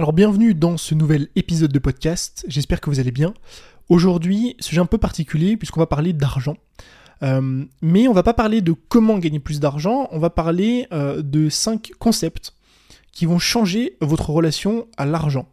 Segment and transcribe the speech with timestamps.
[0.00, 3.34] Alors bienvenue dans ce nouvel épisode de podcast, j'espère que vous allez bien.
[3.90, 6.56] Aujourd'hui, sujet un peu particulier puisqu'on va parler d'argent.
[7.22, 11.20] Euh, mais on va pas parler de comment gagner plus d'argent, on va parler euh,
[11.20, 12.54] de 5 concepts
[13.12, 15.50] qui vont changer votre relation à l'argent.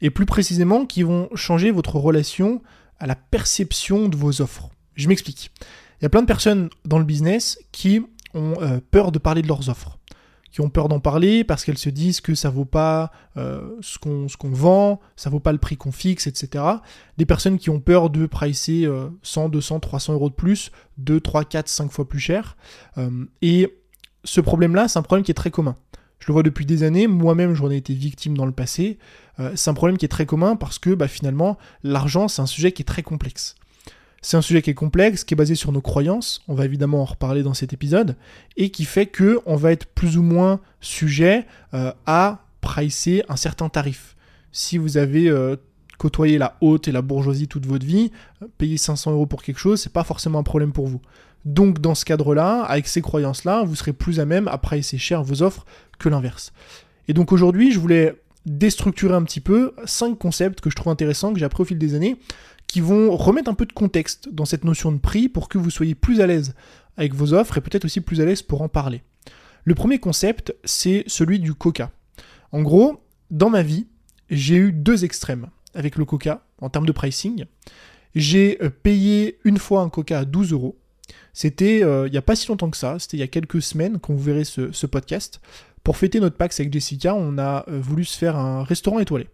[0.00, 2.62] Et plus précisément, qui vont changer votre relation
[2.98, 4.70] à la perception de vos offres.
[4.96, 5.52] Je m'explique.
[6.00, 8.00] Il y a plein de personnes dans le business qui
[8.34, 10.00] ont euh, peur de parler de leurs offres
[10.54, 13.98] qui ont peur d'en parler parce qu'elles se disent que ça vaut pas euh, ce
[13.98, 16.64] qu'on vend, ça vaut pas le prix qu'on fixe, etc.
[17.18, 18.88] Des personnes qui ont peur de pricer
[19.24, 22.56] 100, 200, 300 euros de plus, 2, 3, 4, 5 fois plus cher.
[22.98, 23.76] Euh, et
[24.22, 25.74] ce problème-là, c'est un problème qui est très commun.
[26.20, 28.98] Je le vois depuis des années, moi-même j'en ai été victime dans le passé.
[29.40, 32.46] Euh, c'est un problème qui est très commun parce que bah, finalement, l'argent, c'est un
[32.46, 33.56] sujet qui est très complexe.
[34.24, 37.02] C'est un sujet qui est complexe, qui est basé sur nos croyances, on va évidemment
[37.02, 38.16] en reparler dans cet épisode,
[38.56, 43.36] et qui fait que on va être plus ou moins sujet euh, à pricer un
[43.36, 44.16] certain tarif.
[44.50, 45.56] Si vous avez euh,
[45.98, 48.12] côtoyé la haute et la bourgeoisie toute votre vie,
[48.42, 51.02] euh, payer 500 euros pour quelque chose, c'est pas forcément un problème pour vous.
[51.44, 55.22] Donc dans ce cadre-là, avec ces croyances-là, vous serez plus à même à pricer cher
[55.22, 55.66] vos offres
[55.98, 56.54] que l'inverse.
[57.08, 61.34] Et donc aujourd'hui, je voulais déstructurer un petit peu cinq concepts que je trouve intéressants,
[61.34, 62.16] que j'ai appris au fil des années,
[62.66, 65.70] qui vont remettre un peu de contexte dans cette notion de prix pour que vous
[65.70, 66.54] soyez plus à l'aise
[66.96, 69.02] avec vos offres et peut-être aussi plus à l'aise pour en parler.
[69.64, 71.90] Le premier concept, c'est celui du coca.
[72.52, 73.86] En gros, dans ma vie,
[74.30, 77.46] j'ai eu deux extrêmes avec le coca en termes de pricing.
[78.14, 80.78] J'ai euh, payé une fois un coca à 12 euros.
[81.32, 83.60] C'était euh, il n'y a pas si longtemps que ça, c'était il y a quelques
[83.60, 85.40] semaines quand vous verrez ce, podcast.
[85.82, 89.28] Pour fêter notre Pax avec Jessica, on a euh, voulu se faire un restaurant étoilé.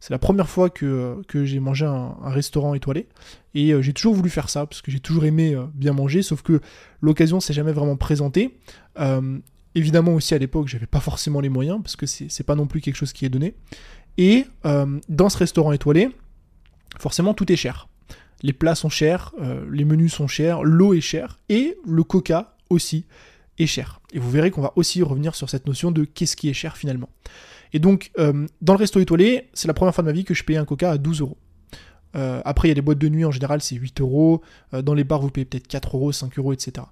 [0.00, 3.08] C'est la première fois que, j'ai mangé un, restaurant étoilé.
[3.54, 6.22] Et euh, j'ai toujours voulu faire ça, parce que j'ai toujours aimé euh, bien manger,
[6.22, 6.60] sauf que
[7.00, 8.58] l'occasion s'est jamais vraiment présentée.
[9.00, 9.38] Euh,
[9.74, 12.80] évidemment aussi à l'époque, j'avais pas forcément les moyens, parce que c'est pas non plus
[12.80, 13.54] quelque chose qui est donné.
[14.16, 16.10] Et dans ce restaurant étoilé,
[16.98, 17.88] forcément tout est cher.
[18.42, 19.32] Les plats sont chers,
[19.70, 23.06] les menus sont chers, l'eau est chère, et le coca aussi
[23.58, 24.00] est cher.
[24.12, 26.76] Et vous verrez qu'on va aussi revenir sur cette notion de qu'est-ce qui est cher
[26.76, 27.10] finalement.
[27.72, 30.34] Et donc, euh, dans le resto étoilé, c'est la première fois de ma vie que
[30.34, 31.38] je payais un coca à 12 euros.
[32.16, 34.42] Euh, après, il y a des boîtes de nuit, en général, c'est 8 euros.
[34.74, 36.86] Euh, dans les bars, vous payez peut-être 4 euros, 5 euros, etc.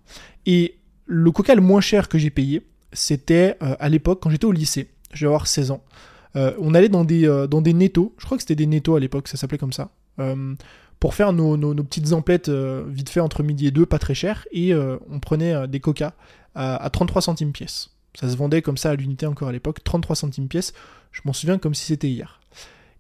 [0.45, 4.53] Et le coca le moins cher que j'ai payé, c'était à l'époque, quand j'étais au
[4.53, 5.85] lycée, je vais avoir 16 ans.
[6.35, 9.29] on allait dans des, dans des nettos, je crois que c'était des nettos à l'époque,
[9.29, 9.91] ça s'appelait comme ça,
[10.99, 14.75] pour faire nos, petites emplettes vite fait entre midi et deux, pas très cher, et
[14.75, 16.15] on prenait des coca
[16.55, 17.96] à, à 33 centimes pièce.
[18.19, 20.73] Ça se vendait comme ça à l'unité encore à l'époque, 33 centimes pièce.
[21.13, 22.41] Je m'en souviens comme si c'était hier.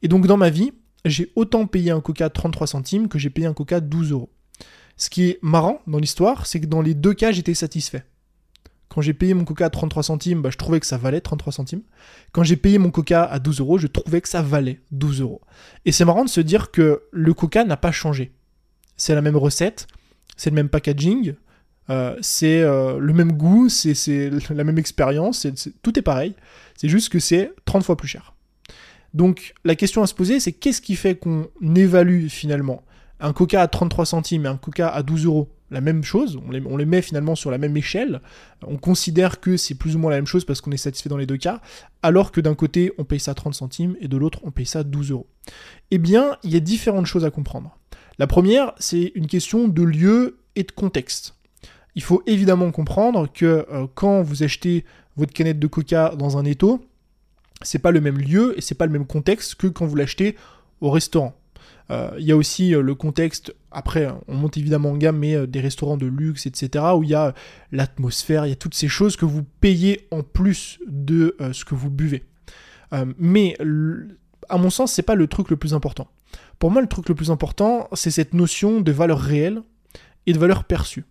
[0.02, 0.72] Et donc dans ma vie,
[1.04, 4.30] j'ai autant payé un coca 33 centimes que j'ai payé un coca 12 euros.
[4.96, 8.04] Ce qui est marrant dans l'histoire, c'est que dans les deux cas, j'étais satisfait.
[8.88, 11.52] Quand j'ai payé mon coca à 33 centimes, bah, je trouvais que ça valait 33
[11.52, 11.82] centimes.
[12.32, 15.42] Quand j'ai payé mon coca à 12 euros, je trouvais que ça valait 12 euros.
[15.84, 18.32] Et c'est marrant de se dire que le coca n'a pas changé.
[18.96, 19.86] C'est la même recette,
[20.36, 21.34] c'est le même packaging,
[21.90, 25.46] euh, c'est euh, le même goût, c'est la même expérience,
[25.82, 26.34] tout est pareil.
[26.76, 28.34] C'est juste que c'est 30 fois plus cher.
[29.14, 32.82] Donc la question à se poser, c'est qu'est-ce qui fait qu'on évalue finalement
[33.18, 35.48] un coca à 33 centimes et un coca à 12 euros?
[35.70, 38.20] La même chose, on les, on les, met finalement sur la même échelle,
[38.64, 41.16] on considère que c'est plus ou moins la même chose parce qu'on est satisfait dans
[41.16, 41.60] les deux cas,
[42.04, 44.84] alors que d'un côté on paye ça 30 centimes et de l'autre on paye ça
[44.84, 45.26] 12 euros.
[45.90, 47.76] Eh bien, il y a différentes choses à comprendre.
[48.18, 51.35] La première, c'est une question de lieu et de contexte.
[51.96, 54.84] Il faut évidemment comprendre que euh, quand vous achetez
[55.16, 56.86] votre canette de coca dans un étau,
[57.62, 60.36] c'est pas le même lieu et c'est pas le même contexte que quand vous l'achetez
[60.82, 61.34] au restaurant.
[61.90, 65.46] Euh, il y a aussi euh, le contexte, après on monte évidemment en gamme, mais
[65.46, 67.34] des restaurants de luxe, etc., où il y a
[67.72, 71.74] l'atmosphère, il y a toutes ces choses que vous payez en plus de ce que
[71.74, 72.24] vous buvez.
[73.18, 73.56] mais
[74.50, 76.08] à mon sens, c'est pas le truc le plus important.
[76.58, 79.62] Pour moi, le truc le plus important, c'est cette notion de valeur réelle
[80.26, 81.04] et de valeur perçue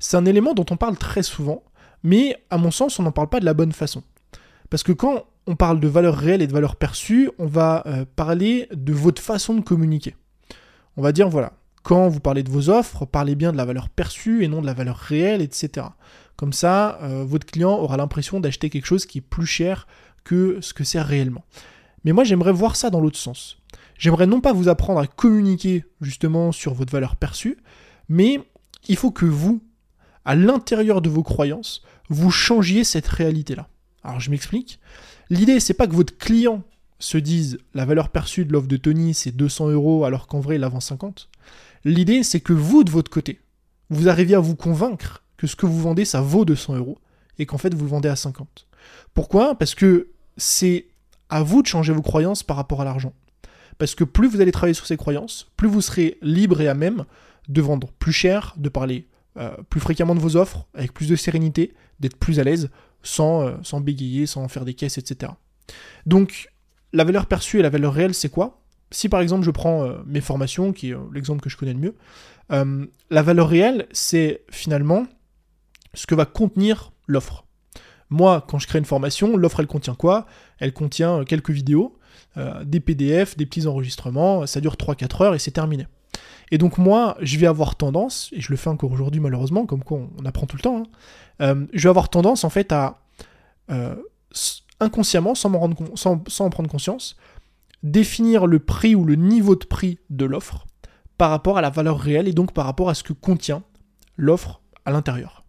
[0.00, 1.62] c'est un élément dont on parle très souvent,
[2.02, 4.02] mais à mon sens, on n'en parle pas de la bonne façon.
[4.70, 8.04] Parce que quand on parle de valeur réelle et de valeur perçue, on va euh,
[8.16, 10.16] parler de votre façon de communiquer.
[10.96, 11.52] On va dire, voilà,
[11.82, 14.66] quand vous parlez de vos offres, parlez bien de la valeur perçue et non de
[14.66, 15.86] la valeur réelle, etc.
[16.36, 19.86] Comme ça, euh, votre client aura l'impression d'acheter quelque chose qui est plus cher
[20.24, 21.44] que ce que c'est réellement.
[22.04, 23.58] Mais moi, j'aimerais voir ça dans l'autre sens.
[23.98, 27.58] J'aimerais non pas vous apprendre à communiquer justement sur votre valeur perçue,
[28.08, 28.40] mais
[28.88, 29.62] il faut que vous,
[30.24, 33.68] à l'intérieur de vos croyances, vous changiez cette réalité-là.
[34.02, 34.80] Alors je m'explique.
[35.30, 36.62] L'idée, c'est pas que votre client
[36.98, 40.56] se dise la valeur perçue de l'offre de Tony c'est 200 euros alors qu'en vrai
[40.56, 41.28] il vend 50.
[41.84, 43.40] L'idée, c'est que vous, de votre côté,
[43.88, 46.98] vous arriviez à vous convaincre que ce que vous vendez, ça vaut 200 euros
[47.38, 48.66] et qu'en fait vous le vendez à 50.
[49.14, 49.54] Pourquoi?
[49.54, 50.86] Parce que c'est
[51.30, 53.14] à vous de changer vos croyances par rapport à l'argent.
[53.78, 56.74] Parce que plus vous allez travailler sur ces croyances, plus vous serez libre et à
[56.74, 57.06] même
[57.48, 61.14] de vendre plus cher, de parler euh, plus fréquemment de vos offres, avec plus de
[61.14, 62.68] sérénité, d'être plus à l'aise,
[63.04, 65.32] sans, euh, bégayer, sans faire des caisses, etc.
[66.04, 66.50] Donc,
[66.92, 68.60] la valeur perçue et la valeur réelle, c'est quoi?
[68.90, 71.78] Si par exemple je prends euh, mes formations, qui est l'exemple que je connais le
[71.78, 71.94] mieux,
[73.10, 75.06] la valeur réelle, c'est finalement
[75.94, 77.44] ce que va contenir l'offre.
[78.08, 80.26] Moi, quand je crée une formation, l'offre, elle contient quoi?
[80.58, 81.96] Elle contient quelques vidéos,
[82.64, 85.86] des PDF, des petits enregistrements, ça dure 3-4 heures et c'est terminé.
[86.50, 89.84] Et donc moi, je vais avoir tendance, et je le fais encore aujourd'hui malheureusement, comme
[89.84, 90.86] quoi on, apprend tout le temps, hein,
[91.40, 93.02] euh, je vais avoir tendance en fait à,
[93.70, 93.94] euh,
[94.80, 97.16] inconsciemment, sans, en prendre conscience,
[97.82, 100.66] définir le prix ou le niveau de prix de l'offre
[101.18, 103.62] par rapport à la valeur réelle et donc par rapport à ce que contient
[104.16, 105.44] l'offre à l'intérieur.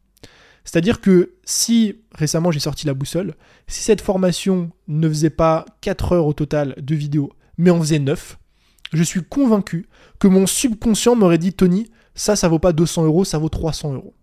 [0.64, 3.36] C'est-à-dire que si récemment j'ai sorti la boussole,
[3.68, 8.00] si cette formation ne faisait pas 4 heures au total de vidéos, mais en faisait
[8.00, 8.38] 9,
[8.92, 9.88] je suis convaincu
[10.20, 13.94] que mon subconscient m'aurait dit Tony, ça, ça vaut pas 200 euros, ça vaut 300
[13.94, 14.14] euros.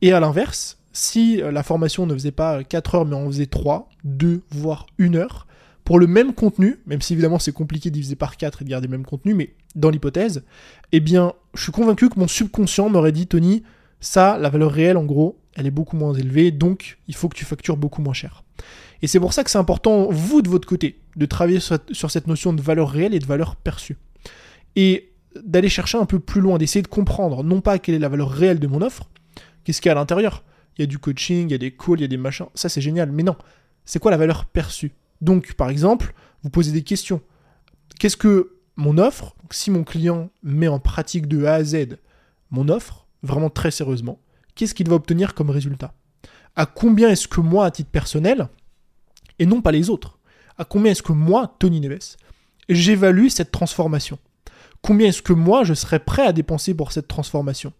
[0.00, 3.88] Et à l'inverse, si la formation ne faisait pas 4 heures, mais en faisait 3,
[4.04, 5.46] 2, voire 1 heure,
[5.84, 8.70] pour le même contenu, même si évidemment c'est compliqué de diviser par 4 et de
[8.70, 10.44] garder le même contenu, mais dans l'hypothèse,
[10.92, 13.64] eh bien, je suis convaincu que mon subconscient m'aurait dit Tony,
[14.00, 17.36] ça, la valeur réelle, en gros, elle est beaucoup moins élevée, donc il faut que
[17.36, 18.44] tu factures beaucoup moins cher.
[19.02, 22.26] Et c'est pour ça que c'est important, vous de votre côté, de travailler sur, cette
[22.26, 23.98] notion de valeur réelle et de valeur perçue.
[24.76, 25.12] Et
[25.44, 28.30] d'aller chercher un peu plus loin, d'essayer de comprendre, non pas quelle est la valeur
[28.30, 29.08] réelle de mon offre,
[29.64, 30.44] qu'est-ce qu'il y a à l'intérieur.
[30.76, 32.46] Il y a du coaching, il y a des calls, il y a des machins,
[32.54, 33.36] ça c'est génial, mais non,
[33.84, 34.92] c'est quoi la valeur perçue?
[35.20, 37.20] Donc, par exemple, vous posez des questions.
[37.98, 41.98] Qu'est-ce que mon offre, si mon client met en pratique de A à Z
[42.50, 44.20] mon offre, vraiment très sérieusement,
[44.54, 45.94] qu'est-ce qu'il va obtenir comme résultat?
[46.56, 48.48] À combien est-ce que moi, à titre personnel,
[49.38, 50.18] et non pas les autres.
[50.58, 52.16] À combien est-ce que moi, Tony Neves,
[52.68, 54.18] j'évalue cette transformation?
[54.82, 57.72] Combien est-ce que moi, je serais prêt à dépenser pour cette transformation?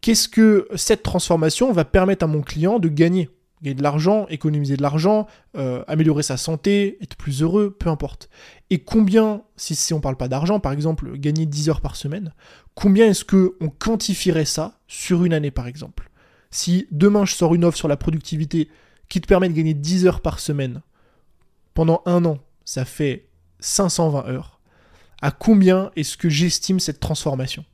[0.00, 3.28] Qu'est-ce que cette transformation va permettre à mon client de gagner?
[3.62, 5.26] Gagner de l'argent, économiser de l'argent,
[5.56, 8.30] euh, améliorer sa santé, être plus heureux, peu importe.
[8.70, 11.96] Et combien, si, si on ne parle pas d'argent, par exemple, gagner 10 heures par
[11.96, 12.32] semaine,
[12.74, 16.09] combien est-ce qu'on quantifierait ça sur une année, par exemple?
[16.50, 18.68] Si demain je sors une offre sur la productivité
[19.08, 20.82] qui te permet de gagner 10 heures par semaine
[21.74, 23.26] pendant un an, ça fait
[23.60, 24.60] 520 heures.
[25.22, 27.64] À combien est-ce que j'estime cette transformation?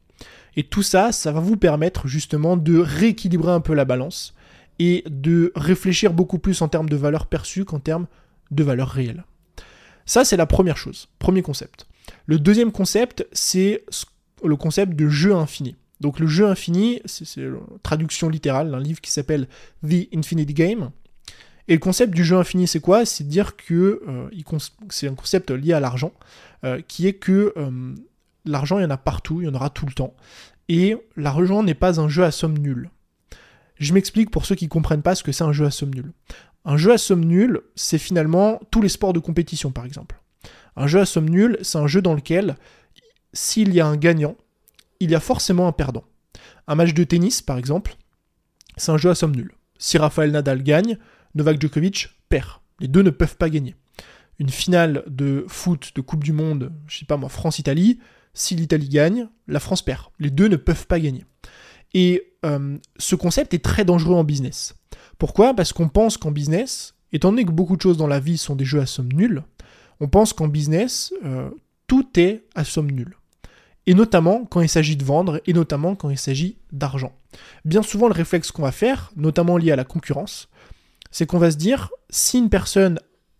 [0.56, 4.34] Et tout ça, ça va vous permettre justement de rééquilibrer un peu la balance
[4.78, 8.06] et de réfléchir beaucoup plus en termes de valeur perçue qu'en termes
[8.50, 9.24] de valeur réelle.
[10.06, 11.86] Ça, c'est la première chose, premier concept.
[12.26, 13.84] Le deuxième concept, c'est
[14.44, 15.76] le concept de jeu infini.
[16.00, 19.48] Donc le jeu infini, c'est la traduction littérale d'un livre qui s'appelle
[19.82, 20.90] The Infinite Game,
[21.68, 23.04] et le concept du jeu infini, c'est quoi?
[23.04, 24.28] C'est dire que euh,
[24.88, 26.12] c'est un concept lié à l'argent,
[26.64, 27.94] euh, qui est que euh,
[28.44, 30.14] l'argent, il y en a partout, il y en aura tout le temps.
[30.68, 32.90] Et l'argent n'est pas un jeu à somme nulle.
[33.78, 35.94] Je m'explique pour ceux qui ne comprennent pas ce que c'est un jeu à somme
[35.94, 36.12] nulle.
[36.64, 40.20] Un jeu à somme nulle, c'est finalement tous les sports de compétition, par exemple.
[40.76, 42.56] Un jeu à somme nulle, c'est un jeu dans lequel,
[43.32, 44.36] s'il y a un gagnant,
[45.00, 46.04] il y a forcément un perdant.
[46.66, 47.96] Un match de tennis, par exemple,
[48.76, 49.52] c'est un jeu à somme nulle.
[49.78, 50.98] Si Rafael Nadal gagne,
[51.34, 52.60] Novak Djokovic perd.
[52.80, 53.74] Les deux ne peuvent pas gagner.
[54.38, 57.98] Une finale de foot de Coupe du Monde, je sais pas moi, France-Italie,
[58.34, 60.08] si l'Italie gagne, la France perd.
[60.18, 61.24] Les deux ne peuvent pas gagner.
[61.94, 64.74] Et euh, ce concept est très dangereux en business.
[65.18, 65.54] Pourquoi?
[65.54, 68.56] Parce qu'on pense qu'en business, étant donné que beaucoup de choses dans la vie sont
[68.56, 69.44] des jeux à somme nulle,
[70.00, 71.50] on pense qu'en business, euh,
[71.86, 73.16] tout est à somme nulle.
[73.86, 77.12] Et notamment quand il s'agit de vendre, et notamment quand il s'agit d'argent.
[77.64, 80.48] Bien souvent, le réflexe qu'on va faire, notamment lié à la concurrence,
[81.10, 82.98] c'est qu'on va se dire, si une personne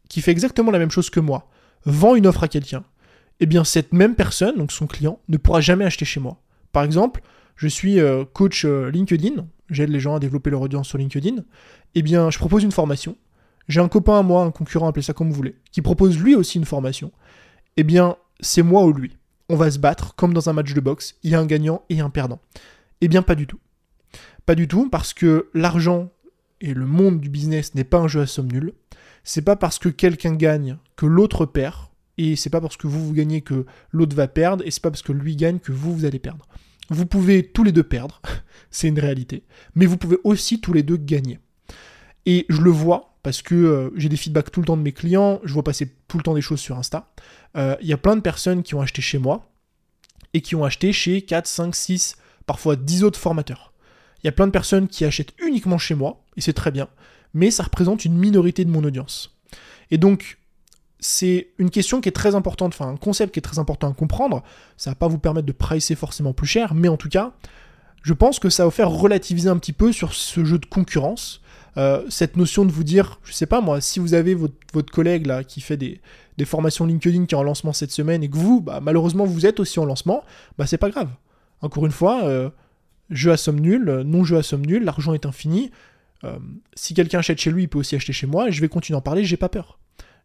[0.09, 1.51] qui fait exactement la même chose que moi
[1.85, 2.85] vend une offre à quelqu'un,
[3.41, 6.41] eh bien cette même personne, donc son client, ne pourra jamais acheter chez moi.
[6.73, 7.23] Par exemple,
[7.57, 11.43] je suis euh, coach euh, LinkedIn, j'aide les gens à développer leur audience sur LinkedIn,
[11.95, 13.17] eh bien je propose une formation.
[13.69, 16.35] J'ai un copain à moi, un concurrent, appelez ça comme vous voulez, qui propose lui
[16.35, 17.11] aussi une formation.
[17.77, 19.17] Eh bien, c'est moi ou lui.
[19.49, 21.83] On va se battre comme dans un match de boxe, il y a un gagnant
[21.89, 22.41] et un perdant.
[23.01, 23.61] Eh bien, pas du tout.
[24.45, 26.11] Pas du tout, parce que l'argent
[26.61, 28.73] et le monde du business n'est pas un jeu à somme nulle.
[29.25, 31.77] C'est pas parce que quelqu'un gagne que l'autre perd,
[32.19, 34.91] et c'est pas parce que vous vous gagnez que l'autre va perdre, et c'est pas
[34.91, 36.47] parce que lui gagne que vous vous allez perdre.
[36.89, 38.23] Vous pouvez tous les deux perdre,
[38.71, 41.41] c'est une réalité, mais vous pouvez aussi tous les deux gagner.
[42.25, 44.93] Et je le vois parce que euh, j'ai des feedbacks tout le temps de mes
[44.93, 47.09] clients, je vois passer tout le temps des choses sur Insta.
[47.57, 49.51] Euh, il y a plein de personnes qui ont acheté chez moi
[50.33, 52.17] et qui ont acheté chez 4, 5, 6,
[52.47, 53.73] parfois 10 autres formateurs.
[54.23, 56.87] Il y a plein de personnes qui achètent uniquement chez moi, et c'est très bien,
[57.35, 59.37] mais ça représente une minorité de mon audience.
[59.91, 60.39] Et donc,
[61.01, 63.93] c'est une question qui est très importante, enfin un concept qui est très important à
[63.93, 64.45] comprendre.
[64.77, 67.33] Ça va pas vous permettre de pricer forcément plus cher, mais en tout cas,
[68.03, 70.67] je pense que ça va vous faire relativiser un petit peu sur ce jeu de
[70.67, 71.43] concurrence.
[71.79, 75.27] Euh, cette notion de vous dire, je sais pas moi, si vous avez votre, collègue
[75.27, 76.01] là qui fait des,
[76.45, 79.61] formations LinkedIn qui est en lancement cette semaine et que vous, bah, malheureusement, vous êtes
[79.61, 80.25] aussi en lancement,
[80.59, 81.11] bah c'est pas grave.
[81.61, 82.51] Encore une fois, euh,
[83.11, 85.71] jeu à somme nulle, non jeu à somme nulle, l'argent est infini.
[86.25, 86.39] Euh,
[86.75, 88.97] si quelqu'un achète chez lui, il peut aussi acheter chez moi, et je vais continuer
[88.97, 89.79] à en parler, j'ai pas peur.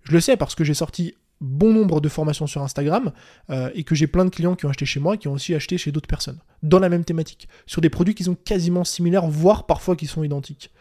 [0.03, 3.12] Je le sais parce que j'ai sorti bon nombre de formations sur Instagram
[3.50, 5.55] euh, et que j'ai plein de clients qui ont acheté chez moi qui ont aussi
[5.55, 9.27] acheté chez d'autres personnes dans la même thématique, sur des produits qui sont quasiment similaires,
[9.27, 10.72] voire parfois qui sont identiques.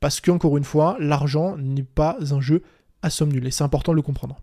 [0.00, 2.62] Parce qu'encore une fois, l'argent n'est pas un jeu
[3.02, 4.40] à somme nulle et c'est important de le comprendre.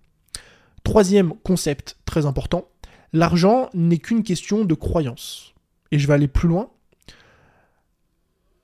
[0.84, 2.68] Troisième concept très important,
[3.14, 5.54] l'argent n'est qu'une question de croyance.
[5.92, 6.70] Et je vais aller plus loin.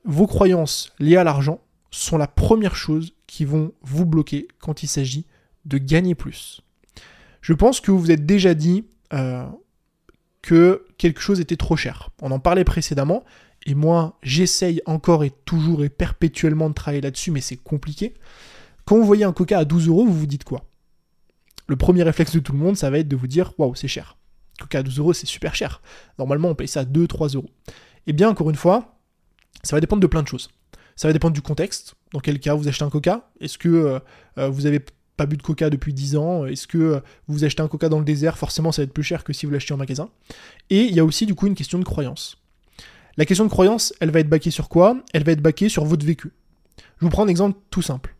[0.03, 4.87] Vos croyances liées à l'argent sont la première chose qui vont vous bloquer quand il
[4.87, 5.25] s'agit
[5.65, 6.61] de gagner plus.
[7.41, 9.45] Je pense que vous vous êtes déjà dit euh,
[10.41, 12.09] que quelque chose était trop cher.
[12.21, 13.23] On en parlait précédemment,
[13.65, 18.15] et moi j'essaye encore et toujours et perpétuellement de travailler là-dessus, mais c'est compliqué.
[18.85, 20.65] Quand vous voyez un coca à 12 euros, vous vous dites quoi?
[21.67, 23.87] Le premier réflexe de tout le monde, ça va être de vous dire waouh, c'est
[23.87, 24.17] cher.
[24.59, 25.81] Coca à 12 euros, c'est super cher.
[26.19, 27.49] Normalement, on paye ça à 2-3 euros.
[28.07, 28.99] Eh bien, encore une fois,
[29.63, 30.49] ça va dépendre de plein de choses.
[30.95, 31.95] Ça va dépendre du contexte.
[32.13, 33.29] Dans quel cas vous achetez un coca?
[33.39, 33.99] Est-ce que euh,
[34.37, 34.81] euh, vous avez
[35.17, 36.45] pas bu de coca depuis 10 ans?
[36.45, 38.37] Est-ce que euh, vous achetez un coca dans le désert?
[38.37, 40.09] Forcément, ça va être plus cher que si vous l'achetez en magasin.
[40.69, 42.37] Et il y a aussi du coup une question de croyance.
[43.17, 44.97] La question de croyance, elle va être baquée sur quoi?
[45.13, 46.31] Elle va être baquée sur votre vécu.
[46.77, 48.15] Je vous prends un exemple tout simple.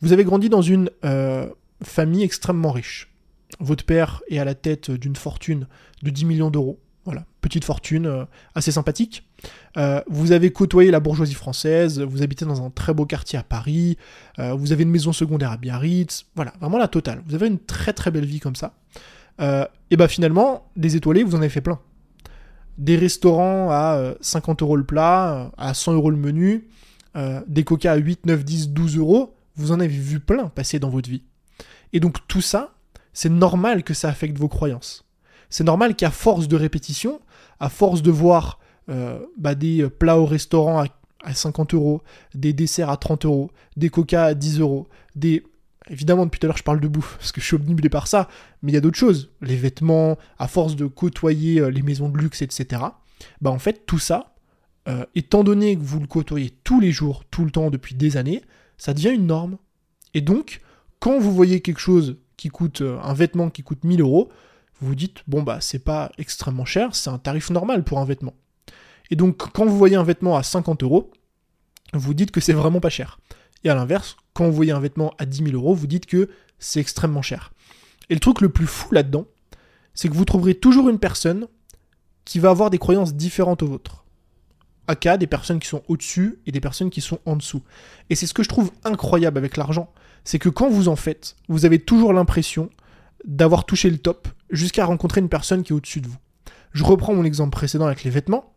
[0.00, 0.90] Vous avez grandi dans une
[1.82, 3.14] famille extrêmement riche.
[3.60, 5.66] Votre père est à la tête d'une fortune
[6.02, 6.80] de 10 millions d'euros.
[7.04, 8.24] Voilà, petite fortune euh,
[8.54, 9.28] assez sympathique.
[9.76, 13.42] Euh, vous avez côtoyé la bourgeoisie française, vous habitez dans un très beau quartier à
[13.42, 13.98] Paris,
[14.38, 17.22] euh, vous avez une maison secondaire à Biarritz, voilà, vraiment la totale.
[17.26, 18.74] Vous avez une très très belle vie comme ça.
[19.38, 21.78] et bah finalement, des étoilés, vous en avez fait plein.
[22.78, 26.68] Des restaurants à 50 euros le plat, à 100 euros le menu,
[27.46, 30.88] des coca à 8, 9, 10, 12 euros, vous en avez vu plein passer dans
[30.88, 31.22] votre vie.
[31.92, 32.74] Et donc tout ça,
[33.12, 35.04] c'est normal que ça affecte vos croyances
[35.54, 37.20] c'est normal qu'à force de répétition,
[37.60, 42.02] à force de voir euh, bah, des plats au restaurant à, 50 euros,
[42.34, 45.44] des desserts à 30 euros, des coca à 10 euros, des...
[45.90, 48.06] Évidemment, depuis tout à l'heure, je parle de bouffe, parce que je suis obnubilé par
[48.06, 48.28] ça,
[48.62, 49.30] mais il y a d'autres choses.
[49.42, 52.82] Les vêtements, à force de côtoyer euh, les maisons de luxe, etc.
[53.40, 54.34] Bah en fait, tout ça,
[54.88, 58.16] euh, étant donné que vous le côtoyez tous les jours, tout le temps, depuis des
[58.16, 58.42] années,
[58.78, 59.58] ça devient une norme.
[60.14, 60.60] Et donc,
[61.00, 64.30] quand vous voyez quelque chose qui coûte, un vêtement qui coûte 1000 euros,
[64.80, 68.04] vous vous dites, bon bah c'est pas extrêmement cher, c'est un tarif normal pour un
[68.04, 68.34] vêtement.
[69.10, 71.12] Et donc quand vous voyez un vêtement à 50 euros,
[71.92, 73.20] vous dites que c'est vraiment pas cher.
[73.62, 76.28] Et à l'inverse, quand vous voyez un vêtement à 10 000 euros, vous dites que
[76.58, 77.52] c'est extrêmement cher.
[78.10, 79.26] Et le truc le plus fou là-dedans,
[79.94, 81.46] c'est que vous trouverez toujours une personne
[82.24, 84.04] qui va avoir des croyances différentes aux vôtres.
[84.86, 87.62] Aka, des personnes qui sont au-dessus et des personnes qui sont en dessous.
[88.10, 89.90] Et c'est ce que je trouve incroyable avec l'argent,
[90.24, 92.70] c'est que quand vous en faites, vous avez toujours l'impression
[93.24, 96.18] d'avoir touché le top jusqu'à rencontrer une personne qui est au-dessus de vous.
[96.72, 98.52] Je reprends mon exemple précédent avec les vêtements.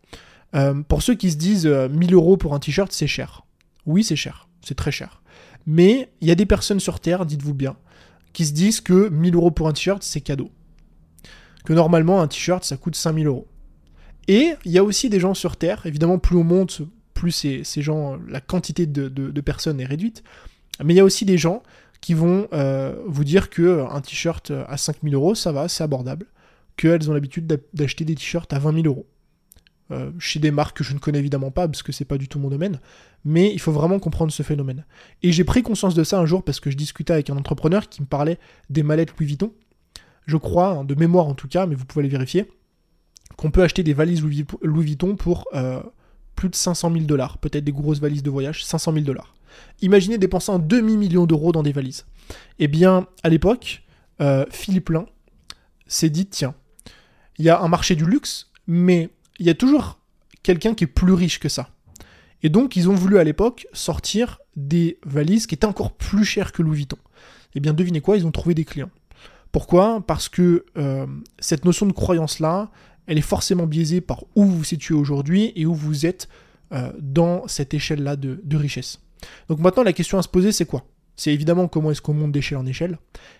[0.56, 3.46] Euh, pour ceux qui se disent 1000 euh, euros pour un t-shirt, c'est cher.
[3.86, 4.48] Oui, c'est cher.
[4.62, 5.22] C'est très cher.
[5.68, 7.76] Mais il y a des personnes sur Terre, dites-vous bien,
[8.32, 10.50] qui se disent que 1000 euros pour un t-shirt, c'est cadeau.
[11.66, 13.48] Que normalement, un t-shirt, ça coûte 5000 euros.
[14.30, 16.82] Et il y a aussi des gens sur Terre, évidemment, plus on monte,
[17.14, 20.24] plus ces, gens, la quantité de, personnes est réduite.
[20.84, 21.64] Mais il y a aussi des gens
[22.00, 25.84] qui vont euh, vous dire que euh, un t-shirt à 5000 euros, ça va, c'est
[25.84, 26.28] abordable,
[26.78, 29.08] qu'elles ont l'habitude d'acheter des t-shirts à 20 000 euros.
[29.92, 32.28] Euh, chez des marques que je ne connais évidemment pas, parce que c'est pas du
[32.28, 32.82] tout mon domaine,
[33.24, 34.86] mais il faut vraiment comprendre ce phénomène.
[35.24, 37.88] Et j'ai pris conscience de ça un jour parce que je discutais avec un entrepreneur
[37.88, 38.38] qui me parlait
[38.70, 39.54] des mallettes Louis Vuitton.
[40.26, 42.52] Je crois, hein, de mémoire en tout cas, mais vous pouvez les vérifier,
[43.38, 45.48] qu'on peut acheter des valises Louis Vuitton pour
[46.38, 49.36] plus de 500 000 dollars, peut-être des grosses valises de voyage, 500 000 dollars.
[49.82, 52.06] Imaginez dépenser un demi-million d'euros dans des valises.
[52.60, 53.84] Eh bien, à l'époque,
[54.22, 55.06] euh, Philippe Lin
[55.88, 56.56] s'est dit, tiens,
[57.38, 60.00] il y a un marché du luxe, mais il y a toujours
[60.44, 61.70] quelqu'un qui est plus riche que ça.
[62.44, 66.52] Et donc, ils ont voulu à l'époque sortir des valises qui étaient encore plus chères
[66.52, 66.98] que Louis Vuitton.
[67.56, 68.92] Eh bien, devinez quoi, ils ont trouvé des clients.
[69.52, 70.04] Pourquoi?
[70.06, 71.08] Parce que euh,
[71.40, 72.70] cette notion de croyance-là,
[73.08, 76.28] elle est forcément biaisée par où vous vous situez aujourd'hui et où vous êtes
[76.74, 79.00] euh, dans cette échelle-là de richesse.
[79.50, 80.86] Donc maintenant, la question à se poser, c'est quoi?
[81.16, 83.00] C'est évidemment comment est-ce qu'on monte d'échelle en échelle,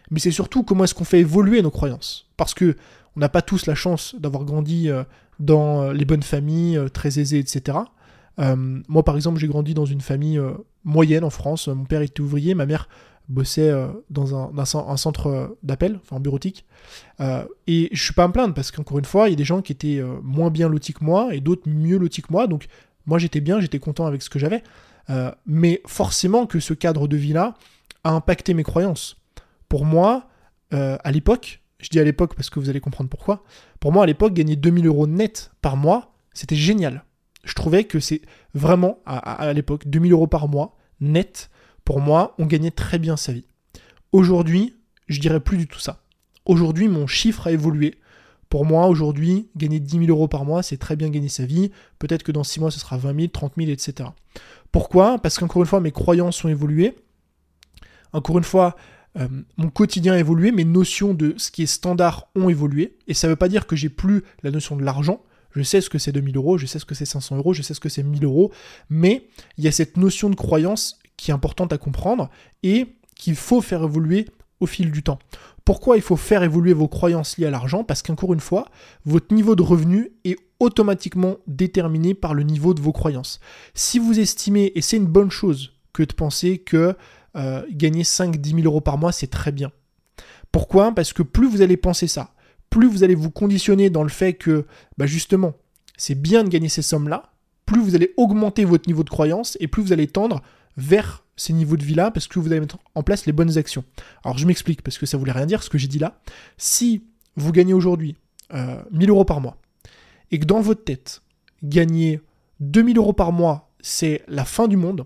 [0.10, 2.28] mais c'est surtout comment est-ce qu'on fait évoluer nos croyances.
[2.36, 2.76] Parce que
[3.16, 5.04] on n'a pas tous la chance d'avoir grandi euh,
[5.40, 7.78] dans euh, les bonnes familles, euh, très aisées, etc.
[8.88, 10.40] moi, par exemple, j'ai grandi dans une famille
[10.84, 11.68] moyenne en France.
[11.68, 12.88] Mon père était ouvrier, ma mère
[13.30, 14.66] bossait euh, dans un,
[14.96, 16.66] centre euh, d'appel, enfin bureautique.
[17.20, 19.38] Euh, et je suis pas à me plaindre parce qu'encore une fois, il y a
[19.38, 22.48] des gens qui étaient moins bien lotis que moi et d'autres mieux lotis que moi.
[22.48, 22.68] Donc
[23.06, 24.64] moi j'étais bien, j'étais content avec ce que j'avais.
[25.46, 27.56] mais forcément que ce cadre de vie-là
[28.04, 29.18] a impacté mes croyances.
[29.70, 30.28] Pour moi,
[30.72, 33.44] à l'époque, je dis à l'époque parce que vous allez comprendre pourquoi,
[33.80, 37.04] pour moi à l'époque, gagner 2000 euros net par mois, c'était génial.
[37.44, 38.22] Je trouvais que c'est
[38.54, 41.50] vraiment, à, à l'époque, 2000 euros par mois net,
[41.86, 43.46] pour moi, on gagnait très bien sa vie.
[44.12, 44.76] Aujourd'hui,
[45.08, 46.04] je dirais plus du tout ça.
[46.46, 47.96] Aujourd'hui, mon chiffre a évolué.
[48.50, 51.72] Pour moi, aujourd'hui, gagner 10 000 euros par mois, c'est très bien gagner sa vie.
[52.00, 54.10] Peut-être que dans 6 mois, ce sera 20 000, 30 000, etc.
[54.72, 55.20] Pourquoi?
[55.20, 56.96] Parce qu'encore une fois, mes croyances ont évolué.
[58.14, 58.78] Encore une fois,
[59.18, 62.98] euh, mon quotidien a évolué, mes notions de ce qui est standard ont évolué.
[63.08, 65.22] Et ça ne veut pas dire que j'ai plus la notion de l'argent.
[65.52, 67.62] Je sais ce que c'est 2000 euros, je sais ce que c'est 500 euros, je
[67.62, 68.52] sais ce que c'est 1000 euros.
[68.90, 72.30] Mais il y a cette notion de croyance qui est importante à comprendre
[72.62, 74.28] et qu'il faut faire évoluer
[74.60, 75.20] au fil du temps.
[75.66, 77.84] Pourquoi il faut faire évoluer vos croyances liées à l'argent?
[77.84, 78.70] Parce qu'encore une fois,
[79.06, 83.40] votre niveau de revenu est automatiquement déterminé par le niveau de vos croyances.
[83.74, 86.96] Si vous estimez, et c'est une bonne chose que de penser que
[87.38, 89.72] euh, gagner 5-10 000 euros par mois, c'est très bien.
[90.52, 90.94] Pourquoi?
[90.94, 92.34] Parce que plus vous allez penser ça,
[92.70, 94.66] plus vous allez vous conditionner dans le fait que,
[94.98, 95.54] bah justement,
[95.98, 97.32] c'est bien de gagner ces sommes-là,
[97.66, 100.42] plus vous allez augmenter votre niveau de croyance et plus vous allez tendre
[100.78, 103.84] vers ces niveaux de vie-là parce que vous allez mettre en place les bonnes actions.
[104.24, 106.20] Alors je m'explique parce que ça voulait rien dire ce que j'ai dit là.
[106.58, 107.04] Si
[107.36, 108.16] vous gagnez aujourd'hui
[108.52, 109.58] 1000 euh, euros par mois
[110.32, 111.22] et que dans votre tête,
[111.64, 112.22] gagner
[112.62, 115.06] 2000 euros par mois, c'est la fin du monde,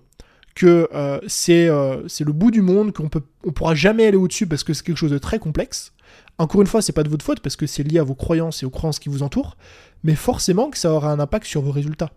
[0.55, 3.09] que euh, euh, c'est le bout du monde, qu'on
[3.45, 5.93] on pourra jamais aller au-dessus parce que c'est quelque chose de très complexe.
[6.37, 8.63] Encore une fois, c'est pas de votre faute parce que c'est lié à vos croyances
[8.63, 9.57] et aux croyances qui vous entourent,
[10.03, 12.11] mais forcément que ça aura un impact sur vos résultats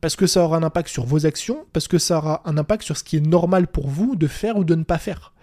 [0.00, 2.84] parce que ça aura un impact sur vos actions, parce que ça aura un impact
[2.84, 5.34] sur ce qui est normal pour vous de faire ou de ne pas faire.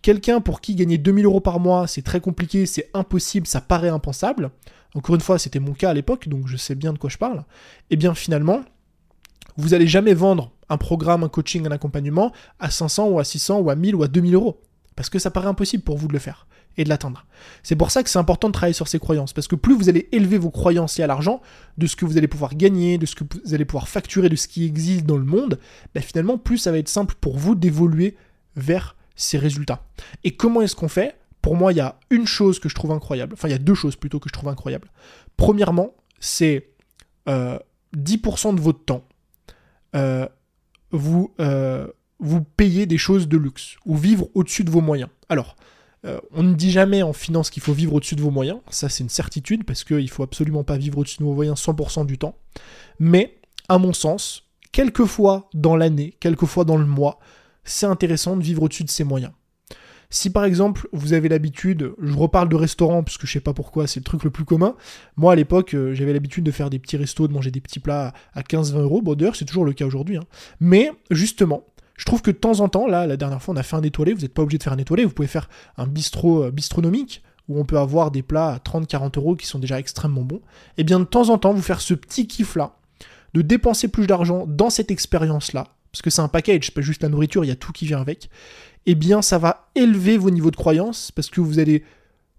[0.00, 3.88] Quelqu'un pour qui gagner 2000 euros par mois, c'est très compliqué, c'est impossible, ça paraît
[3.88, 4.50] impensable,
[4.94, 7.18] encore une fois, c'était mon cas à l'époque, donc je sais bien de quoi je
[7.18, 7.42] parle, et
[7.90, 8.62] eh bien finalement,
[9.56, 13.60] vous n'allez jamais vendre un programme, un coaching, un accompagnement à 500 ou à 600
[13.60, 14.60] ou à 1000 ou à 2000 euros,
[14.96, 17.26] parce que ça paraît impossible pour vous de le faire et de l'atteindre.
[17.62, 19.88] C'est pour ça que c'est important de travailler sur ces croyances, parce que plus vous
[19.88, 21.42] allez élever vos croyances liées à l'argent,
[21.76, 24.36] de ce que vous allez pouvoir gagner, de ce que vous allez pouvoir facturer, de
[24.36, 25.58] ce qui existe dans le monde,
[25.94, 28.16] ben finalement, plus ça va être simple pour vous d'évoluer
[28.56, 29.82] vers ces résultats.
[30.22, 31.16] Et comment est-ce qu'on fait?
[31.42, 33.58] Pour moi, il y a une chose que je trouve incroyable, enfin il y a
[33.58, 34.88] deux choses plutôt que je trouve incroyables.
[35.36, 36.70] Premièrement, c'est
[37.26, 39.04] 10% euh, de votre temps.
[39.96, 40.28] Euh,
[40.90, 41.86] vous, euh,
[42.18, 45.10] vous payez des choses de luxe, ou vivre au-dessus de vos moyens.
[45.28, 45.56] Alors,
[46.04, 48.88] euh, on ne dit jamais en finance qu'il faut vivre au-dessus de vos moyens, ça
[48.88, 52.06] c'est une certitude, parce qu'il ne faut absolument pas vivre au-dessus de vos moyens 100%
[52.06, 52.36] du temps.
[52.98, 57.18] Mais, à mon sens, quelquefois dans l'année, quelquefois dans le mois,
[57.64, 59.32] c'est intéressant de vivre au-dessus de ses moyens.
[60.10, 63.52] Si par exemple vous avez l'habitude, je reparle de restaurant parce que je sais pas
[63.52, 64.74] pourquoi, c'est le truc le plus commun.
[65.16, 67.80] Moi à l'époque, euh, j'avais l'habitude de faire des petits restos, de manger des petits
[67.80, 69.02] plats à 15-20 euros.
[69.02, 70.16] Bon d'ailleurs c'est toujours le cas aujourd'hui.
[70.16, 70.24] Hein.
[70.60, 71.64] Mais justement,
[71.98, 73.82] je trouve que de temps en temps, là, la dernière fois, on a fait un
[73.82, 76.50] étoilé, vous n'êtes pas obligé de faire un étoilé, vous pouvez faire un bistrot euh,
[76.50, 80.36] bistronomique, où on peut avoir des plats à 30-40 euros qui sont déjà extrêmement bons.
[80.36, 82.76] Et eh bien de temps en temps, vous faire ce petit kiff-là,
[83.34, 87.08] de dépenser plus d'argent dans cette expérience-là, parce que c'est un package, pas juste la
[87.08, 88.30] nourriture, il y a tout qui vient avec,
[88.86, 91.84] eh bien ça va élever vos niveaux de croyance, parce que vous allez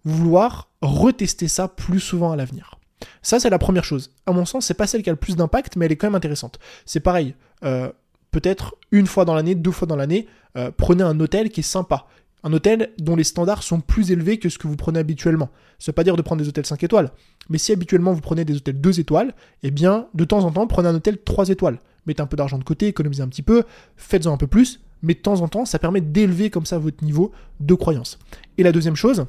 [0.05, 2.79] vouloir retester ça plus souvent à l'avenir.
[3.21, 4.12] Ça, c'est la première chose.
[4.25, 6.07] À mon sens, c'est pas celle qui a le plus d'impact, mais elle est quand
[6.07, 6.59] même intéressante.
[6.85, 7.35] C'est pareil.
[7.63, 7.91] Euh,
[8.31, 11.63] peut-être une fois dans l'année, deux fois dans l'année, euh, prenez un hôtel qui est
[11.63, 12.07] sympa.
[12.43, 15.49] Un hôtel dont les standards sont plus élevés que ce que vous prenez habituellement.
[15.77, 17.12] Ça veut pas dire de prendre des hôtels 5 étoiles,
[17.49, 19.33] mais si habituellement vous prenez des hôtels 2 étoiles,
[19.63, 21.79] eh bien, de temps en temps, prenez un hôtel 3 étoiles.
[22.10, 25.13] Mettez un peu d'argent de côté, économisez un petit peu, faites-en un peu plus, mais
[25.13, 28.17] de temps en temps, ça permet d'élever comme ça votre niveau de croyance.
[28.58, 29.28] Et la deuxième chose,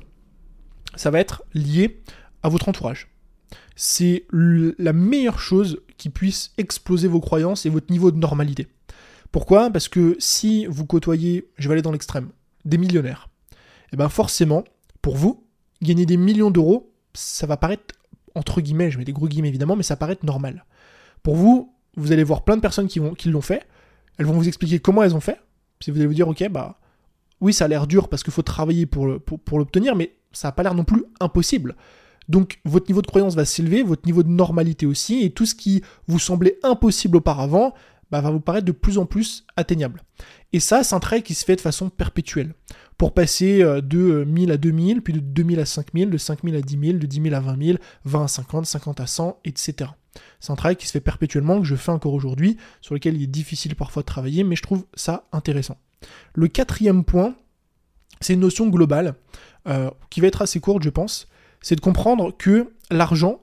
[0.94, 2.00] ça va être lié
[2.42, 3.08] à votre entourage.
[3.76, 8.68] C'est la meilleure chose qui puisse exploser vos croyances et votre niveau de normalité.
[9.30, 9.70] Pourquoi?
[9.70, 12.30] Parce que si vous côtoyez, je vais aller dans l'extrême,
[12.64, 13.56] des millionnaires, et
[13.92, 14.64] eh bien forcément,
[15.02, 15.44] pour vous,
[15.82, 17.94] gagner des millions d'euros, ça va paraître,
[18.34, 20.64] entre guillemets, je mets des gros guillemets évidemment, mais ça paraît normal.
[21.22, 23.66] Pour vous, vous allez voir plein de personnes qui, l'ont fait,
[24.18, 25.40] elles vont vous expliquer comment elles ont fait,
[25.80, 26.78] si vous allez vous dire, ok, bah
[27.40, 29.06] oui, ça a l'air dur parce qu'il faut travailler pour,
[29.52, 31.76] l'obtenir, mais ça n'a pas l'air non plus impossible.
[32.28, 35.54] Donc votre niveau de croyance va s'élever, votre niveau de normalité aussi, et tout ce
[35.54, 37.74] qui vous semblait impossible auparavant,
[38.10, 40.02] bah, va vous paraître de plus en plus atteignable.
[40.52, 42.54] Et ça, c'est un trait qui se fait de façon perpétuelle.
[42.98, 46.60] Pour passer euh, de 1000 à 2000, puis de 2000 à 5000, de 5000 à
[46.60, 49.90] 10 000, de 10 000 à 20 000, 20 à 50, 50 à 100, etc.
[50.40, 53.22] C'est un travail qui se fait perpétuellement, que je fais encore aujourd'hui, sur lequel il
[53.22, 55.78] est difficile parfois de travailler, mais je trouve ça intéressant.
[56.34, 57.34] Le quatrième point,
[58.20, 59.14] c'est une notion globale
[59.68, 61.28] euh, qui va être assez courte, je pense.
[61.60, 63.40] C'est de comprendre que l'argent,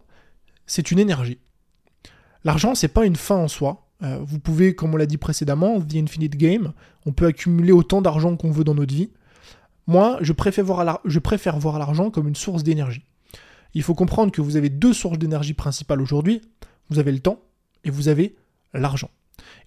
[0.66, 1.40] c'est une énergie.
[2.44, 3.88] L'argent, c'est pas une fin en soi.
[4.04, 6.74] Euh, vous pouvez, comme on l'a dit précédemment, The Infinite Game,
[7.06, 9.12] on peut accumuler autant d'argent qu'on veut dans notre vie.
[9.88, 13.06] Moi, je préfère voir l'argent comme une source d'énergie.
[13.74, 16.42] Il faut comprendre que vous avez deux sources d'énergie principales aujourd'hui.
[16.90, 17.40] Vous avez le temps
[17.84, 18.36] et vous avez
[18.74, 19.10] l'argent.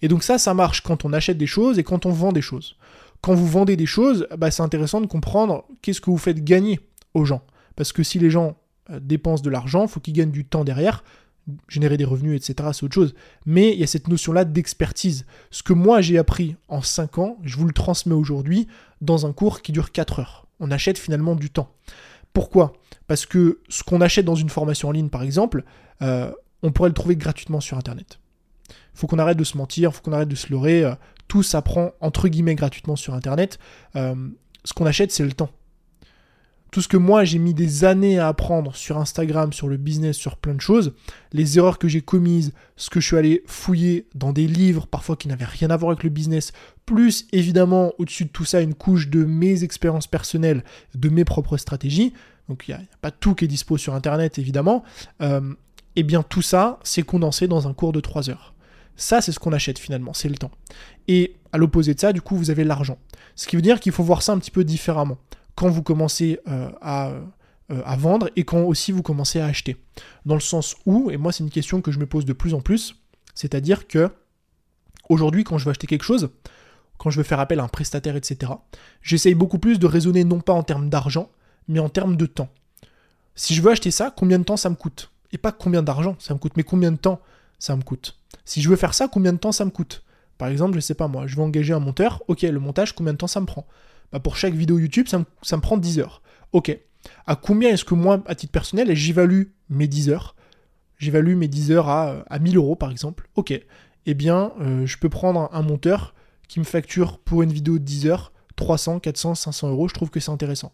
[0.01, 2.41] Et donc ça, ça marche quand on achète des choses et quand on vend des
[2.41, 2.75] choses.
[3.21, 6.79] Quand vous vendez des choses, bah, c'est intéressant de comprendre qu'est-ce que vous faites gagner
[7.13, 7.43] aux gens.
[7.75, 8.57] Parce que si les gens
[8.89, 11.03] euh, dépensent de l'argent, il faut qu'ils gagnent du temps derrière,
[11.67, 12.69] générer des revenus, etc.
[12.73, 13.13] C'est autre chose.
[13.45, 15.25] Mais il y a cette notion-là d'expertise.
[15.51, 18.67] Ce que moi j'ai appris en 5 ans, je vous le transmets aujourd'hui
[19.01, 20.47] dans un cours qui dure 4 heures.
[20.59, 21.71] On achète finalement du temps.
[22.33, 22.73] Pourquoi?
[23.11, 25.65] Parce que ce qu'on achète dans une formation en ligne, par exemple,
[26.01, 26.31] euh,
[26.63, 28.21] on pourrait le trouver gratuitement sur Internet.
[28.69, 30.85] Il faut qu'on arrête de se mentir, il faut qu'on arrête de se leurrer.
[30.85, 30.95] Euh,
[31.27, 33.59] tout s'apprend entre guillemets gratuitement sur Internet.
[33.97, 34.15] Euh,
[34.63, 35.49] ce qu'on achète, c'est le temps.
[36.71, 40.15] Tout ce que moi j'ai mis des années à apprendre sur Instagram, sur le business,
[40.15, 40.93] sur plein de choses,
[41.33, 45.17] les erreurs que j'ai commises, ce que je suis allé fouiller dans des livres, parfois
[45.17, 46.53] qui n'avaient rien à voir avec le business,
[46.85, 50.63] plus évidemment au-dessus de tout ça une couche de mes expériences personnelles,
[50.95, 52.13] de mes propres stratégies.
[52.51, 54.83] Donc il n'y a, pas tout qui est dispo sur Internet évidemment.
[55.21, 55.53] Euh,
[55.95, 58.53] et eh bien tout ça, c'est condensé dans un cours de 3 heures.
[58.97, 60.51] Ça, c'est ce qu'on achète finalement, c'est le temps.
[61.07, 62.97] Et à l'opposé de ça, du coup, vous avez l'argent.
[63.35, 65.17] Ce qui veut dire qu'il faut voir ça un petit peu différemment.
[65.55, 67.11] Quand vous commencez euh, à,
[67.71, 69.77] euh, à, vendre et quand aussi vous commencez à acheter.
[70.25, 72.53] Dans le sens où, et moi c'est une question que je me pose de plus
[72.53, 72.95] en plus,
[73.33, 74.09] c'est-à-dire que
[75.07, 76.29] aujourd'hui, quand je veux acheter quelque chose,
[76.97, 78.51] quand je veux faire appel à un prestataire, etc.,
[79.01, 81.29] j'essaye beaucoup plus de raisonner non pas en termes d'argent,
[81.71, 82.49] mais en termes de temps.
[83.35, 85.11] Si je veux acheter ça, combien de temps ça me coûte?
[85.31, 87.21] Et pas combien d'argent ça me coûte, mais combien de temps
[87.59, 88.17] ça me coûte?
[88.45, 90.03] Si je veux faire ça, combien de temps ça me coûte?
[90.37, 93.13] Par exemple, je sais pas moi, je veux engager un monteur, ok, le montage, combien
[93.13, 93.65] de temps ça me prend?
[94.11, 96.21] Bah Pour chaque vidéo YouTube, ça me, prend 10 heures.
[96.51, 96.77] Ok.
[97.25, 100.35] À combien est-ce que moi, à titre personnel, j'évalue mes 10 heures?
[100.97, 103.29] J'évalue mes 10 heures à, à 1000 euros par exemple.
[103.35, 103.59] Ok.
[104.05, 106.13] Eh bien, euh, je peux prendre un, monteur
[106.47, 109.87] qui me facture pour une vidéo de 10 heures 300, 400, 500 euros.
[109.87, 110.71] Je trouve que c'est intéressant.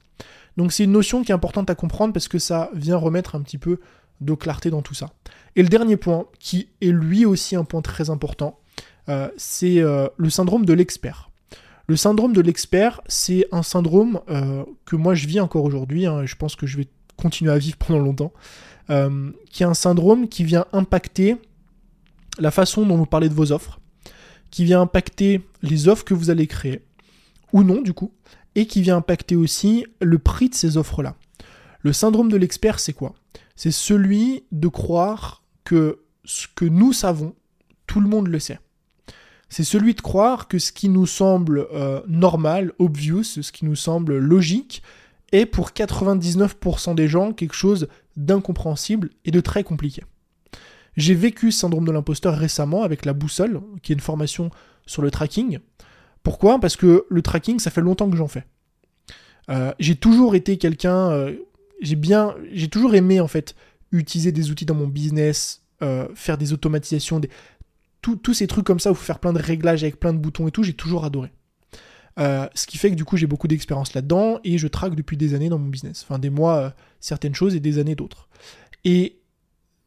[0.57, 3.41] Donc c'est une notion qui est importante à comprendre parce que ça vient remettre un
[3.41, 3.79] petit peu
[4.19, 5.11] de clarté dans tout ça.
[5.55, 8.59] Et le dernier point, qui est lui aussi un point très important,
[9.07, 11.29] euh, c'est euh, le syndrome de l'expert.
[11.87, 16.23] Le syndrome de l'expert, c'est un syndrome euh, que moi je vis encore aujourd'hui, hein,
[16.23, 18.33] et je pense que je vais continuer à vivre pendant longtemps,
[19.49, 21.37] qui est un syndrome qui vient impacter
[22.39, 23.79] la façon dont vous parlez de vos offres,
[24.51, 26.81] qui vient impacter les offres que vous allez créer,
[27.53, 28.13] ou non du coup,
[28.55, 31.15] et qui vient impacter aussi le prix de ces offres-là.
[31.81, 33.13] Le syndrome de l'expert, c'est quoi?
[33.55, 37.35] C'est celui de croire que ce que nous savons,
[37.85, 38.59] tout le monde le sait.
[39.49, 43.75] C'est celui de croire que ce qui nous semble euh, normal, obvious, ce qui nous
[43.75, 44.83] semble logique,
[45.31, 50.03] est pour 99% des gens quelque chose d'incompréhensible et de très compliqué.
[50.95, 54.49] J'ai vécu ce syndrome de l'imposteur récemment avec la boussole, qui est une formation
[54.85, 55.59] sur le tracking.
[56.27, 56.59] Pourquoi?
[56.59, 58.43] Parce que le tracking, ça fait longtemps que j'en fais.
[59.49, 61.37] Euh, j'ai toujours été quelqu'un euh,
[61.79, 63.55] j'ai bien, j'ai toujours aimé en fait
[63.93, 67.21] utiliser des outils dans mon business, euh, faire des automatisations,
[68.01, 70.51] tous ces trucs comme ça où faire plein de réglages avec plein de boutons et
[70.51, 71.31] tout, j'ai toujours adoré.
[72.17, 75.33] Ce qui fait que du coup j'ai beaucoup d'expérience là-dedans et je traque depuis des
[75.33, 76.03] années dans mon business.
[76.03, 78.27] Enfin des mois certaines choses et des années d'autres.
[78.83, 79.21] Et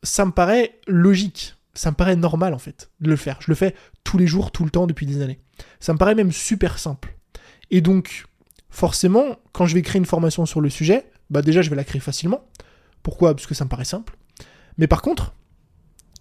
[0.03, 3.37] ça me paraît logique, ça me paraît normal en fait de le faire.
[3.42, 3.74] Je le fais
[4.05, 5.38] tous les jours, tout le temps depuis des années.
[5.79, 7.16] Ça me paraît même super simple.
[7.70, 8.27] Et donc
[8.68, 11.85] forcément, quand je vais créer une formation sur le sujet, bah déjà je vais la
[11.85, 12.44] créer facilement.
[13.03, 13.35] Pourquoi?
[13.35, 14.16] Parce que ça me paraît simple.
[14.79, 15.35] Mais par contre,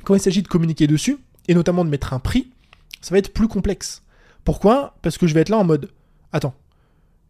[0.03, 2.51] quand il s'agit de communiquer dessus, et notamment de mettre un prix,
[3.01, 4.03] ça va être plus complexe.
[4.43, 4.95] Pourquoi?
[5.01, 5.91] Parce que je vais être là en mode,
[6.31, 6.53] attends,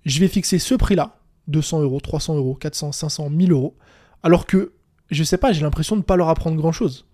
[0.05, 1.17] je vais fixer ce prix-là,
[1.47, 3.77] 200 euros, 300 euros, 400, 500, 1000 euros,
[4.23, 4.73] alors que,
[5.09, 7.07] je sais pas, j'ai l'impression de ne pas leur apprendre grand-chose.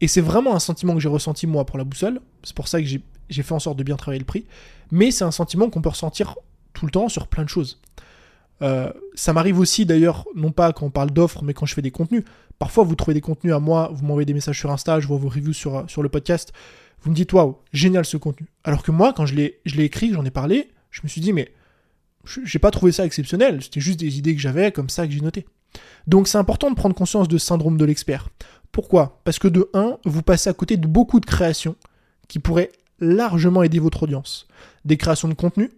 [0.00, 2.80] Et c'est vraiment un sentiment que j'ai ressenti moi pour la boussole, c'est pour ça
[2.80, 4.46] que j'ai fait en sorte de bien travailler le prix,
[4.90, 6.36] mais c'est un sentiment qu'on peut ressentir
[6.72, 7.80] tout le temps sur plein de choses.
[8.60, 11.82] Euh, ça m'arrive aussi d'ailleurs, non pas quand on parle d'offres, mais quand je fais
[11.82, 12.24] des contenus.
[12.58, 15.18] Parfois, vous trouvez des contenus à moi, vous m'envoyez des messages sur Insta, je vois
[15.18, 16.52] vos reviews sur, sur le podcast,
[17.02, 18.48] vous me dites waouh, génial ce contenu.
[18.64, 21.52] Alors que moi, quand je l'ai écrit, j'en ai parlé, je me suis dit mais
[22.44, 25.20] j'ai pas trouvé ça exceptionnel, c'était juste des idées que j'avais comme ça que j'ai
[25.20, 25.46] noté.
[26.06, 28.28] Donc c'est important de prendre conscience de syndrome de l'expert.
[28.72, 29.20] Pourquoi?
[29.24, 31.76] Parce que de 1, vous passez à côté de beaucoup de créations
[32.28, 34.48] qui pourraient largement aider votre audience.
[34.84, 35.70] Des créations de contenu,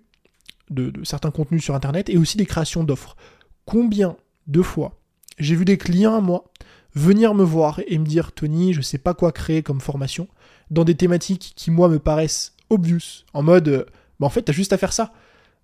[0.71, 3.17] de, certains contenus sur Internet et aussi des créations d'offres.
[3.65, 4.97] Combien de fois
[5.39, 6.45] j'ai vu des clients moi
[6.95, 10.29] venir me voir et me dire Tony, je sais pas quoi créer comme formation
[10.71, 13.87] dans des thématiques qui moi me paraissent obvious, en mode
[14.19, 15.13] bah en fait t'as juste à faire ça.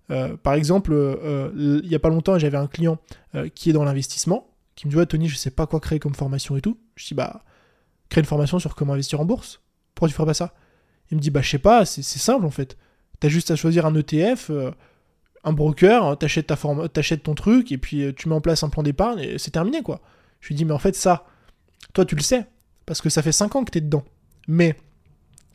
[0.09, 0.93] Euh, par exemple,
[1.55, 2.97] il n'y a pas longtemps, j'avais un client
[3.53, 6.15] qui est dans l'investissement, qui me dit Ouais, Tony, je sais pas quoi créer comme
[6.15, 6.77] formation et tout.
[6.95, 7.43] Je dis Bah,
[8.09, 9.61] crée une formation sur comment investir en bourse?
[9.93, 10.53] Pourquoi tu ferais pas ça?
[11.11, 12.77] Il me dit Bah, je sais pas, c'est simple en fait.
[13.19, 14.51] T'as juste à choisir un ETF,
[15.43, 18.83] un broker, t'achètes, ta forme, ton truc, et puis tu mets en place un plan
[18.83, 20.01] d'épargne, et c'est terminé quoi.
[20.41, 21.25] Je lui dis Mais en fait, ça,
[21.93, 22.45] toi, tu le sais,
[22.85, 24.03] parce que ça fait 5 ans que t'es dedans.
[24.47, 24.75] Mais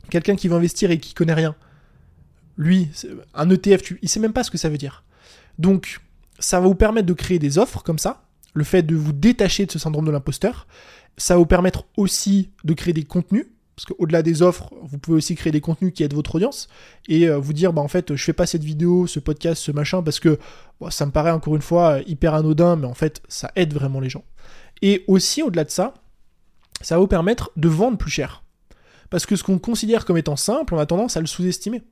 [0.09, 1.55] quelqu'un qui veut investir et qui connaît rien,
[2.57, 2.89] lui,
[3.33, 5.03] un ETF, tu, il sait même pas ce que ça veut dire.
[5.57, 5.99] Donc,
[6.39, 9.65] ça va vous permettre de créer des offres comme ça, le fait de vous détacher
[9.65, 10.67] de ce syndrome de l'imposteur.
[11.17, 15.17] Ça va vous permettre aussi de créer des contenus, parce qu'au-delà des offres, vous pouvez
[15.17, 16.67] aussi créer des contenus qui aident votre audience
[17.07, 19.71] et euh, vous dire, bah en fait, je fais pas cette vidéo, ce podcast, ce
[19.71, 20.37] machin, parce que
[20.89, 24.09] ça me paraît encore une fois hyper anodin, mais en fait, ça aide vraiment les
[24.09, 24.23] gens.
[24.81, 25.93] Et aussi, au-delà de ça,
[26.81, 28.43] ça va vous permettre de vendre plus cher.
[29.09, 31.83] Parce que ce qu'on considère comme étant simple, on a tendance à le sous-estimer,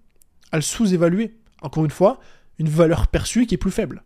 [0.51, 1.37] à le sous-évaluer.
[1.61, 2.19] Encore une fois,
[2.59, 4.03] une valeur perçue qui est plus faible.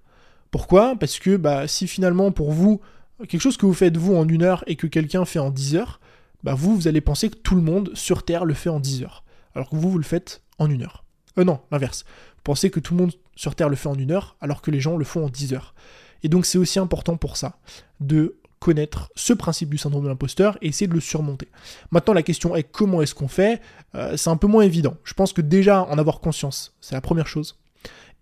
[0.52, 0.96] Pourquoi?
[0.98, 2.82] Parce que bah, si finalement pour vous,
[3.28, 5.76] quelque chose que vous faites vous en une heure et que quelqu'un fait en 10
[5.76, 6.00] heures,
[6.46, 9.02] bah vous, vous allez penser que tout le monde sur Terre le fait en 10
[9.02, 9.24] heures.
[9.56, 11.04] Alors que vous, vous le faites en une heure.
[11.40, 12.06] Euh non, l'inverse.
[12.36, 14.70] Vous pensez que tout le monde sur Terre le fait en une heure, alors que
[14.70, 15.74] les gens le font en 10 heures.
[16.22, 17.58] Et donc c'est aussi important pour ça,
[18.00, 21.48] de connaître ce principe du syndrome de l'imposteur et essayer de le surmonter.
[21.90, 23.60] Maintenant, la question est comment est-ce qu'on fait?
[23.96, 24.98] Euh, C'est un peu moins évident.
[25.04, 27.58] Je pense que déjà en avoir conscience, c'est la première chose.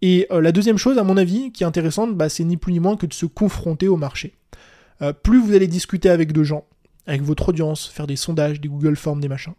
[0.02, 2.72] Et euh, la deuxième chose, à mon avis, qui est intéressante, bah, c'est ni plus
[2.72, 4.34] ni moins que de se confronter au marché.
[5.02, 6.66] Euh, plus vous allez discuter avec de gens,
[7.08, 9.54] avec votre audience, faire des sondages, des Google Forms, des machins,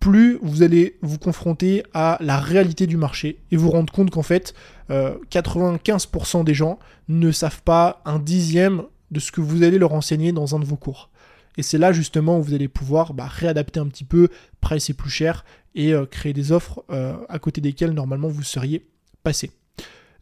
[0.00, 4.22] plus vous allez vous confronter à la réalité du marché et vous rendre compte qu'en
[4.22, 4.54] fait,
[4.88, 10.32] 95% des gens ne savent pas un dixième de ce que vous allez leur enseigner
[10.32, 11.10] dans un de vos cours.
[11.56, 14.28] Et c'est là justement où vous allez pouvoir bah, réadapter un petit peu,
[14.60, 18.86] pricer plus cher et euh, créer des offres euh, à côté desquelles normalement vous seriez
[19.22, 19.50] passé.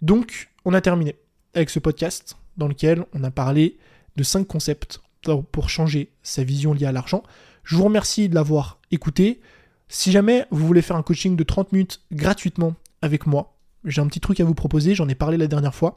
[0.02, 1.16] Donc on a terminé
[1.54, 3.78] avec ce podcast dans lequel on a parlé
[4.16, 5.00] de 5 concepts
[5.36, 7.22] pour changer sa vision liée à l'argent.
[7.64, 9.40] Je vous remercie de l'avoir écouté.
[9.88, 14.06] Si jamais vous voulez faire un coaching de 30 minutes gratuitement avec moi, j'ai un
[14.06, 15.94] petit truc à vous proposer, j'en ai parlé la dernière fois.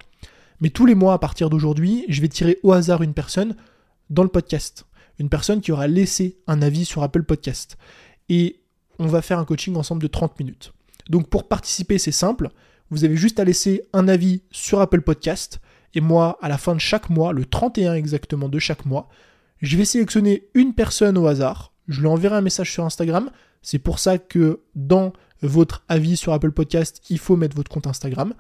[0.60, 3.56] Mais tous les mois, à partir d'aujourd'hui, je vais tirer au hasard une personne
[4.10, 4.86] dans le podcast.
[5.20, 7.78] Une personne qui aura laissé un avis sur Apple Podcast.
[8.30, 8.62] Et
[9.00, 10.74] on va faire un coaching ensemble de 30 minutes.
[11.10, 12.50] Donc pour participer, c'est simple.
[12.92, 15.60] Vous avez juste à laisser un avis sur Apple Podcast.
[15.94, 19.10] Et moi, à la fin de chaque mois, le 31 exactement de chaque mois,
[19.62, 21.74] je vais sélectionner une personne au hasard.
[21.88, 23.30] Je lui enverrai un message sur Instagram.
[23.62, 27.88] C'est pour ça que dans votre avis sur Apple Podcast, il faut mettre votre compte
[27.88, 28.34] Instagram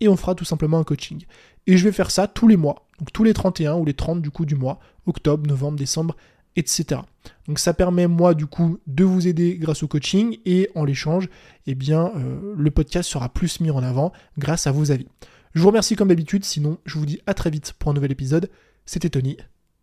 [0.00, 1.24] et on fera tout simplement un coaching.
[1.66, 4.20] Et je vais faire ça tous les mois, donc tous les 31 ou les 30
[4.20, 6.16] du coup du mois, octobre, novembre, décembre,
[6.56, 7.00] etc.
[7.46, 11.28] Donc ça permet moi du coup de vous aider grâce au coaching et en l'échange,
[11.66, 15.08] eh bien euh, le podcast sera plus mis en avant grâce à vos avis.
[15.56, 18.12] Je vous remercie comme d'habitude, sinon je vous dis à très vite pour un nouvel
[18.12, 18.50] épisode.
[18.84, 19.38] C'était Tony.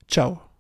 [0.07, 0.52] Ciao